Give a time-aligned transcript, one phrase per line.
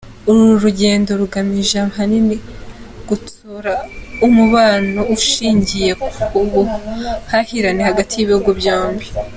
[0.29, 2.35] Uru rugendo rugamije ahanini
[3.09, 3.73] gutsura
[4.25, 6.09] umubano ushingiye ku
[6.51, 9.07] buhahirane hagati y’ibihugu byombi.